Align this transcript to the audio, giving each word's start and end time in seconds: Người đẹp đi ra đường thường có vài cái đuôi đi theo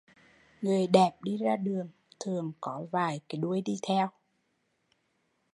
Người 0.61 0.87
đẹp 0.87 1.11
đi 1.21 1.37
ra 1.37 1.55
đường 1.57 1.89
thường 2.19 2.51
có 2.61 2.85
vài 2.91 3.21
cái 3.29 3.39
đuôi 3.41 3.61
đi 3.61 3.79
theo 3.87 4.09